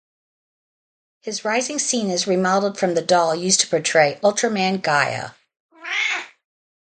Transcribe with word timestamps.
His 1.21 1.45
rising 1.45 1.77
scene 1.77 2.09
is 2.09 2.25
remodeled 2.25 2.75
from 2.79 2.95
the 2.95 3.03
doll 3.03 3.35
used 3.35 3.59
to 3.59 3.67
portray 3.67 4.15
Ultraman 4.23 4.81
Gaia. 4.81 5.33